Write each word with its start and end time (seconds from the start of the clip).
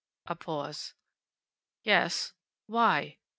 A 0.25 0.33
pause. 0.35 0.95
"Yes." 1.83 2.33
"Why?" 2.65 3.19